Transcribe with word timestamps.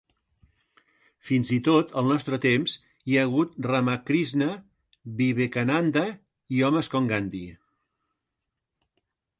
Fins 1.27 1.51
i 1.57 1.57
tot 1.67 1.93
al 2.01 2.09
nostre 2.13 2.39
temps 2.47 2.73
hi 3.11 3.17
ha 3.19 3.27
hagut 3.27 3.53
Ramakrishna, 3.73 4.49
Vivekananda 5.21 6.05
i 6.59 6.67
homes 6.71 6.95
com 6.97 7.13
Gandhi. 7.15 7.45